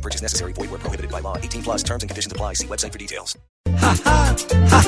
No 0.00 0.02
purchase 0.02 0.22
necessary. 0.22 0.54
Void 0.54 0.70
where 0.70 0.80
prohibited 0.80 1.10
by 1.10 1.20
law. 1.20 1.36
18 1.36 1.62
plus 1.62 1.82
terms 1.82 2.02
and 2.02 2.08
conditions 2.08 2.32
apply. 2.32 2.54
See 2.54 2.66
website 2.66 2.92
for 2.92 2.98
details. 2.98 3.36
Ja, 3.80 3.94
ja, 4.04 4.34
ja, 4.70 4.82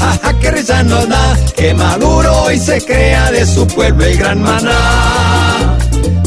ja, 0.00 0.18
ja, 0.22 0.32
que 0.40 0.50
risa 0.50 0.82
nos 0.82 1.06
da 1.08 1.36
que 1.54 1.74
Maduro 1.74 2.32
hoy 2.44 2.58
se 2.58 2.80
crea 2.80 3.30
de 3.32 3.44
su 3.44 3.66
pueblo 3.66 4.02
el 4.02 4.16
gran 4.16 4.42
maná. 4.42 5.76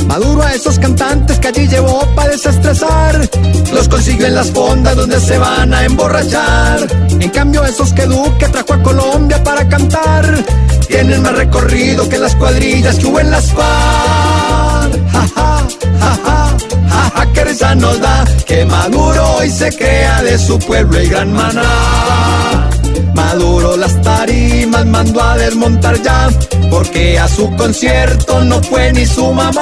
Maduro 0.05 0.43
a 0.43 0.53
esos 0.53 0.77
cantantes 0.77 1.39
que 1.39 1.47
allí 1.47 1.67
llevó 1.67 2.05
para 2.15 2.29
desestresar, 2.29 3.27
los 3.73 3.87
consiguió 3.89 4.27
en 4.27 4.35
las 4.35 4.51
fondas 4.51 4.95
donde 4.95 5.19
se 5.19 5.39
van 5.39 5.73
a 5.73 5.83
emborrachar. 5.83 6.87
En 7.19 7.29
cambio, 7.31 7.65
esos 7.65 7.93
que 7.93 8.05
Duque 8.05 8.47
trajo 8.49 8.73
a 8.75 8.83
Colombia 8.83 9.43
para 9.43 9.67
cantar, 9.67 10.45
tienen 10.87 11.23
más 11.23 11.35
recorrido 11.35 12.07
que 12.07 12.19
las 12.19 12.35
cuadrillas 12.35 12.99
que 12.99 13.07
hubo 13.07 13.19
en 13.19 13.31
las 13.31 13.51
FARC. 13.51 14.22
Nos 17.75 17.99
da 17.99 18.25
que 18.45 18.65
Maduro 18.65 19.35
hoy 19.37 19.49
se 19.49 19.69
crea 19.75 20.21
de 20.23 20.37
su 20.37 20.59
pueblo 20.59 20.97
el 20.97 21.09
gran 21.09 21.33
maná. 21.33 22.69
Maduro 23.15 23.77
las 23.77 24.01
tarimas 24.01 24.85
mandó 24.85 25.21
a 25.21 25.37
desmontar 25.37 26.01
ya, 26.01 26.29
porque 26.69 27.19
a 27.19 27.27
su 27.27 27.49
concierto 27.55 28.43
no 28.43 28.61
fue 28.63 28.91
ni 28.93 29.05
su 29.05 29.31
mamá. 29.31 29.61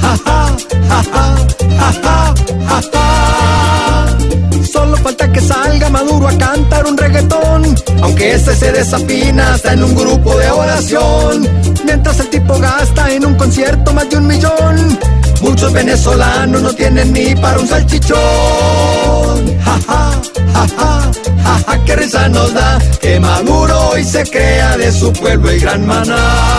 Ja, 0.00 0.16
ja, 0.24 0.56
ja. 1.12 1.34
Solo 4.72 4.96
falta 4.98 5.30
que 5.32 5.40
salga 5.40 5.88
Maduro 5.90 6.28
a 6.28 6.38
cantar 6.38 6.86
un 6.86 6.96
reggaetón, 6.96 7.74
aunque 8.02 8.34
ese 8.34 8.54
se 8.54 8.72
desafina 8.72 9.54
hasta 9.54 9.72
en 9.72 9.82
un 9.82 9.94
grupo 9.94 10.36
de 10.36 10.50
oración. 10.50 11.48
Mientras 11.84 12.20
el 12.20 12.28
tipo 12.28 12.58
gasta 12.58 13.10
en 13.12 13.26
un 13.26 13.34
concierto 13.34 13.92
más 13.92 14.08
de 14.10 14.16
un 14.16 14.26
millón, 14.26 14.98
muchos 15.58 15.72
venezolanos 15.72 16.62
no 16.62 16.72
tienen 16.72 17.12
ni 17.12 17.34
para 17.34 17.58
un 17.58 17.66
salchichón. 17.66 18.18
Ja, 19.64 19.78
ja, 19.88 20.20
ja, 20.54 20.66
ja, 20.78 21.10
ja, 21.42 21.62
ja, 21.66 21.84
que 21.84 21.96
risa 21.96 22.28
nos 22.28 22.54
da 22.54 22.78
que 23.00 23.18
Maduro 23.18 23.88
hoy 23.88 24.04
se 24.04 24.22
crea 24.22 24.76
de 24.76 24.92
su 24.92 25.12
pueblo 25.12 25.50
el 25.50 25.58
gran 25.58 25.84
maná. 25.84 26.57